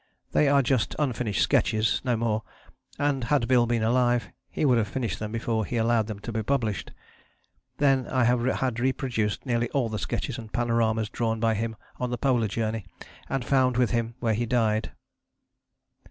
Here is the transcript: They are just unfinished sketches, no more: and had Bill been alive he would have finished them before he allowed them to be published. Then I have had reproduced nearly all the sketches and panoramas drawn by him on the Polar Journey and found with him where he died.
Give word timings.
They 0.31 0.47
are 0.47 0.63
just 0.63 0.95
unfinished 0.97 1.43
sketches, 1.43 2.01
no 2.03 2.17
more: 2.17 2.41
and 2.97 3.25
had 3.25 3.47
Bill 3.47 3.67
been 3.67 3.83
alive 3.83 4.29
he 4.49 4.65
would 4.65 4.79
have 4.79 4.87
finished 4.87 5.19
them 5.19 5.31
before 5.31 5.63
he 5.63 5.77
allowed 5.77 6.07
them 6.07 6.17
to 6.21 6.31
be 6.31 6.41
published. 6.41 6.91
Then 7.77 8.07
I 8.07 8.23
have 8.23 8.43
had 8.43 8.79
reproduced 8.79 9.45
nearly 9.45 9.69
all 9.75 9.89
the 9.89 9.99
sketches 9.99 10.39
and 10.39 10.51
panoramas 10.51 11.09
drawn 11.11 11.39
by 11.39 11.53
him 11.53 11.75
on 11.99 12.09
the 12.09 12.17
Polar 12.17 12.47
Journey 12.47 12.83
and 13.29 13.45
found 13.45 13.77
with 13.77 13.91
him 13.91 14.15
where 14.19 14.33
he 14.33 14.47
died. 14.47 14.91